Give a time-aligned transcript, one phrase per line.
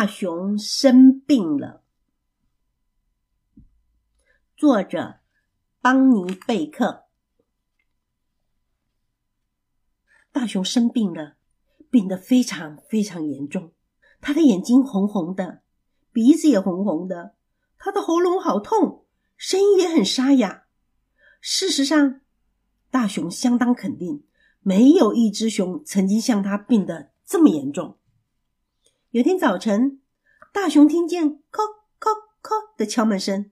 [0.00, 1.82] 大熊生病了。
[4.56, 5.20] 作者
[5.82, 7.04] 邦尼贝克。
[10.32, 11.36] 大熊生病了，
[11.90, 13.74] 病得非常非常严重。
[14.22, 15.60] 他的眼睛红红的，
[16.12, 17.34] 鼻子也红红的，
[17.76, 19.04] 他的喉咙好痛，
[19.36, 20.64] 声音也很沙哑。
[21.42, 22.22] 事实上，
[22.90, 24.24] 大熊相当肯定，
[24.60, 27.98] 没有一只熊曾经像他病得这么严重。
[29.12, 30.00] 有天早晨，
[30.52, 31.64] 大熊听见“叩
[31.98, 33.50] 叩叩”的敲门声。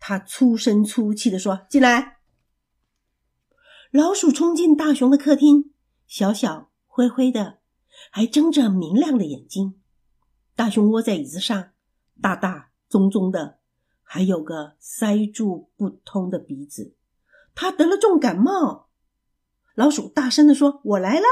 [0.00, 2.20] 他粗声粗气的说：“进来！”
[3.92, 5.74] 老鼠冲进大熊的客厅，
[6.06, 7.58] 小小灰灰的，
[8.10, 9.78] 还睁着明亮的眼睛。
[10.56, 11.72] 大熊窝在椅子上，
[12.22, 13.58] 大大棕棕的，
[14.02, 16.96] 还有个塞住不通的鼻子。
[17.54, 18.88] 他得了重感冒。
[19.74, 21.26] 老鼠大声的说：“我来了，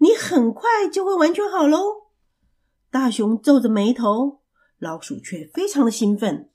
[0.00, 2.04] 你很快就会完全好喽。”
[2.98, 4.40] 大熊皱着眉头，
[4.78, 6.48] 老鼠却非常的兴奋。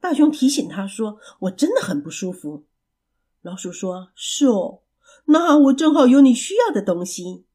[0.00, 2.66] 大熊提醒他说：“我真的很不舒服。”
[3.40, 4.82] 老鼠说：“是哦，
[5.24, 7.46] 那我正好有你需要的东西。”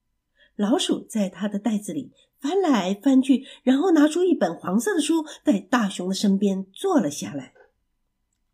[0.58, 7.54] 老鼠在他的袋子里翻来翻去，然后拿出一本黄色的书，在大熊的身边坐了下来。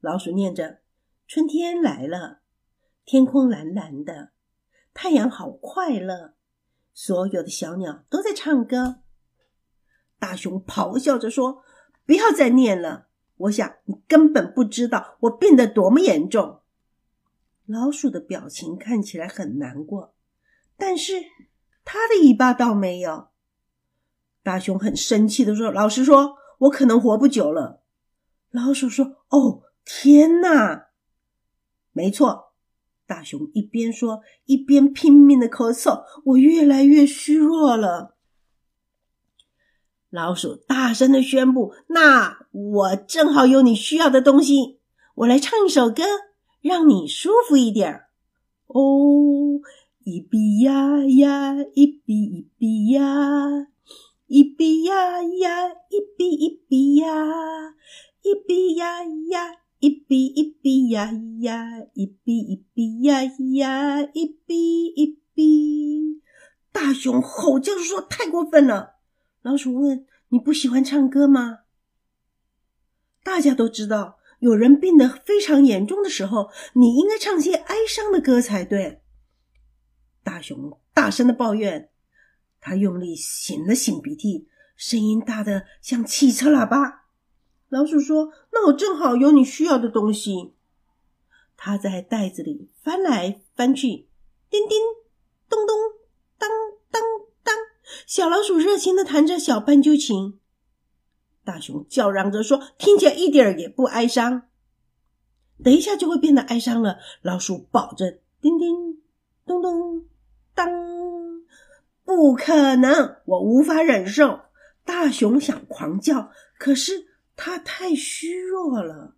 [0.02, 0.80] 老鼠念着
[1.26, 2.42] ：“春天来了，
[3.06, 4.32] 天空蓝蓝的，
[4.94, 6.34] 太阳好快乐，
[7.02, 8.98] 所有的小鸟都在唱歌。”
[10.20, 11.64] 大熊咆哮着说
[12.06, 13.08] ：“不要再念了。”
[13.40, 16.60] 我想你根本不知道我病得多么严重。
[17.66, 20.14] 老鼠的表情看起来很难过，
[20.76, 21.14] 但是
[21.86, 23.30] 它的尾巴倒没有。
[24.44, 27.82] 大熊很生气的说：“老实说，我可能活不久了。”
[28.52, 30.90] 老鼠说：“哦，天哪！”
[31.94, 32.49] 没错，
[33.10, 38.16] 大熊一边说一边拼命的咳嗽：“我越来越虚弱了。”
[40.12, 44.80] 老鼠大声的宣布：“那我正好有你需要的东西，
[45.16, 46.04] 我来唱一首歌，
[46.62, 48.04] 让你舒服一点。”
[48.70, 49.60] 哦，
[50.04, 53.68] 一比呀呀，一比一比呀，
[54.28, 57.10] 一比呀呀，一比一比呀，
[58.22, 66.22] 一比呀呀，一比一比呀呀，一比一比呀呀，一比一比。
[66.72, 68.96] 大熊吼叫说：“太过分了！”
[69.42, 71.60] 老鼠问：“你不喜欢唱歌吗？”
[73.24, 79.02] 大家都知道，有人病得非常严重的时候，你应该唱些哀伤的歌才对。
[80.24, 81.90] 大熊大声的抱怨，
[82.60, 87.06] 他用力擤了擤鼻涕，声音大的像汽车喇叭。
[87.70, 90.54] 老鼠说：“那我正好有你需要的东西。”
[91.56, 94.08] 他在袋子里翻来翻去，
[94.50, 94.80] 叮叮
[95.48, 95.76] 咚咚，
[96.38, 96.50] 当
[96.90, 97.02] 当
[97.44, 97.56] 当。
[98.08, 100.40] 小老鼠热情的弹着小斑鸠琴，
[101.44, 104.48] 大熊叫嚷着说：“听起来一点儿也不哀伤，
[105.64, 109.02] 等一下就会变得哀伤了。”老鼠保证：“叮叮
[109.46, 110.06] 咚咚
[110.56, 110.68] 当，
[112.04, 114.40] 不可能，我无法忍受。”
[114.86, 117.09] 大熊想狂叫，可是
[117.42, 119.16] 它太虚弱了。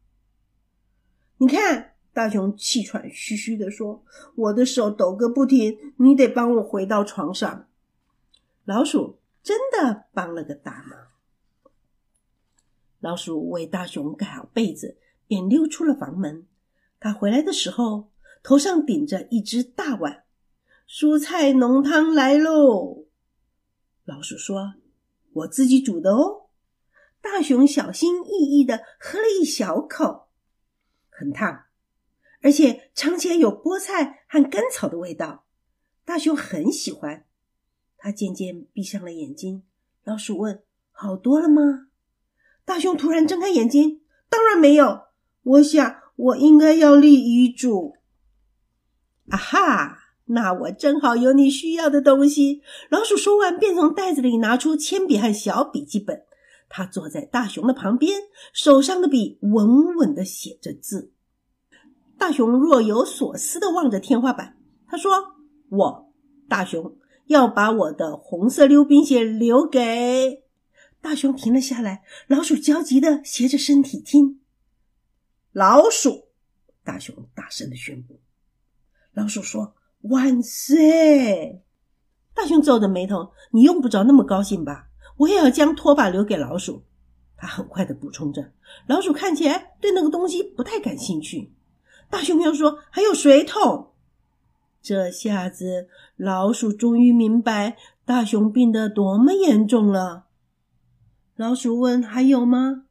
[1.37, 4.05] 你看，大熊气喘吁吁的说
[4.37, 7.67] ：“我的手抖个不停，你得帮我回到床上。”
[8.63, 10.99] 老鼠真的帮了个大忙。
[12.99, 16.45] 老鼠为大熊盖好被子，便溜出了房门。
[16.99, 18.11] 他回来的时候，
[18.43, 20.25] 头上顶着一只大碗，
[20.87, 23.05] 蔬菜浓汤来喽。
[24.05, 24.75] 老鼠说
[25.33, 26.40] ：“我自己煮的哦。”
[27.21, 30.27] 大熊小心翼翼的喝了一小口，
[31.09, 31.65] 很烫，
[32.41, 35.45] 而且尝起来有菠菜和甘草的味道。
[36.03, 37.25] 大熊很喜欢。
[37.97, 39.63] 他渐渐闭上了眼睛。
[40.03, 41.89] 老鼠问：“好多了吗？”
[42.65, 45.01] 大熊突然睁开眼睛：“当然没有。
[45.43, 47.97] 我想我应该要立遗嘱。”
[49.29, 49.97] 啊哈！
[50.25, 52.61] 那我正好有你需要的东西。
[52.89, 56.25] 老鼠说完，便从袋子里拿出铅笔和小笔记本。
[56.71, 58.19] 他坐在大熊的旁边，
[58.53, 61.11] 手上的笔稳稳的写着字。
[62.17, 64.57] 大熊若有所思的望着天花板。
[64.87, 65.11] 他说
[65.69, 66.13] ：“我，
[66.49, 66.97] 大熊。”
[67.27, 70.43] 要把我的红色溜冰鞋留给
[70.99, 71.33] 大熊。
[71.33, 74.41] 停了下来，老鼠焦急的斜着身体听。
[75.53, 76.27] 老鼠，
[76.83, 78.19] 大熊大声的宣布。
[79.13, 79.75] 老鼠说
[80.11, 81.63] ：“万岁！”
[82.35, 84.89] 大熊皱着眉头：“你用不着那么高兴吧？
[85.21, 86.83] 我也要将拖把留给老鼠。”
[87.37, 88.51] 他很快的补充着。
[88.87, 91.51] 老鼠看起来对那个东西不太感兴趣。
[92.09, 93.93] 大熊又说：“还有水桶。”
[94.81, 100.25] 这下子，老鼠终于明白大熊病得多么严重了。
[101.35, 102.85] 老鼠问：“还有吗？”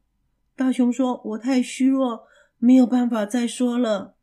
[0.57, 2.23] 大熊说：“我太虚弱，
[2.57, 4.15] 没有办法再说了。”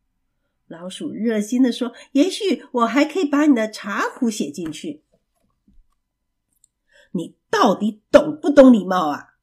[0.68, 5.02] 老鼠热心的说：“也许我还可以把你的茶壶写进去。”
[7.12, 9.34] 你到底懂不懂礼貌啊？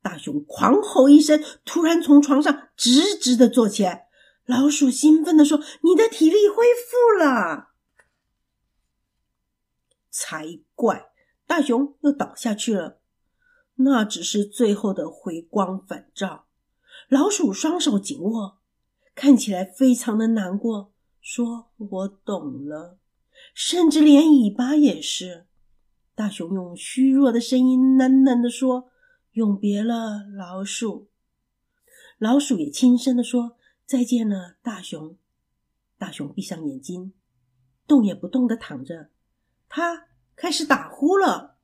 [0.00, 4.08] 大熊狂吼一声，突然从床上直直的坐起来。
[4.46, 7.70] 老鼠兴奋的说：“你的体力恢复了。”
[10.10, 11.10] 才怪！
[11.46, 13.00] 大熊又倒下去了。
[13.74, 16.46] 那只是最后的回光返照。
[17.08, 18.58] 老鼠双手紧握，
[19.14, 22.98] 看起来非常的难过，说：“我懂了。”
[23.54, 25.46] 甚至连尾巴也是。
[26.18, 28.90] 大熊用虚弱的声音喃喃的说
[29.34, 31.06] ：“永别了，老鼠。”
[32.18, 33.56] 老鼠也轻声的说
[33.86, 35.16] ：“再见了，大熊。”
[35.96, 37.12] 大熊闭上眼睛，
[37.86, 39.10] 动也不动的躺着。
[39.68, 41.58] 他开始打呼了。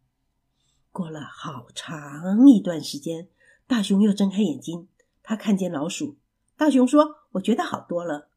[0.93, 3.29] 过了好长一段时间，
[3.67, 4.87] 大熊又睁开眼睛，
[5.25, 6.17] 他看见老鼠。
[6.57, 8.31] 大熊说：“我觉得好多了。”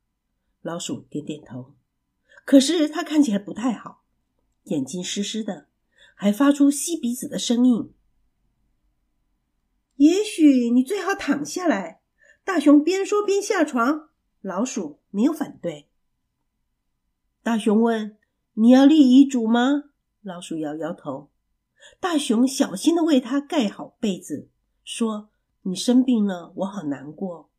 [0.63, 1.75] 老鼠点点头。
[2.43, 4.01] 可是他看起来不太好，
[4.63, 5.66] 眼睛湿湿的。
[6.19, 7.93] 还发出吸鼻子的声音。
[9.97, 12.01] 也许你最好躺下来。
[12.43, 14.09] 大熊边说边下床。
[14.41, 15.89] 老鼠没有反对。
[17.43, 18.17] 大熊问
[18.55, 19.91] ：“你要立遗嘱吗？”
[20.23, 21.29] 老鼠摇摇头。
[21.99, 24.49] 大熊小心的为他盖好被子，
[24.83, 25.29] 说
[25.63, 27.51] ：“你生病了，我好难过。”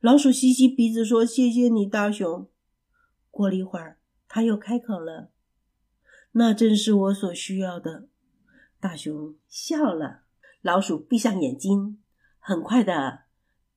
[0.00, 2.48] 老鼠吸吸鼻子说：“谢谢你，大熊。”
[3.30, 5.30] 过了一会儿，他又开口了。
[6.38, 8.10] 那正是我所需要的。
[8.78, 10.24] 大熊笑了，
[10.60, 12.02] 老鼠闭上眼睛，
[12.38, 13.24] 很快的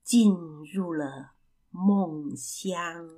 [0.02, 0.30] 进
[0.70, 1.32] 入了
[1.70, 3.08] 梦乡。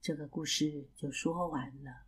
[0.00, 2.06] 这个故事就说完了。